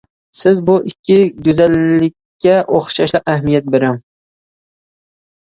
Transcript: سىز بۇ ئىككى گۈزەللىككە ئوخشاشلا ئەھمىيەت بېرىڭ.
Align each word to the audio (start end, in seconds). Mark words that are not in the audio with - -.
سىز 0.43 0.61
بۇ 0.69 0.77
ئىككى 0.91 1.17
گۈزەللىككە 1.47 2.57
ئوخشاشلا 2.79 3.23
ئەھمىيەت 3.35 3.71
بېرىڭ. 3.77 4.01